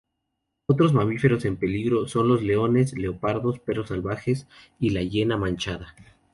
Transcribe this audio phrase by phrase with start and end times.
[0.65, 4.47] Otros mamíferos en peligro son los leones, leopardos, perros salvajes
[4.79, 5.93] y la hiena manchada".